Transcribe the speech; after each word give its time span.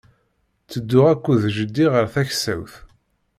Tedduɣ 0.71 1.05
akked 1.13 1.41
jeddi 1.55 1.85
ɣer 1.93 2.05
taksawt. 2.13 2.73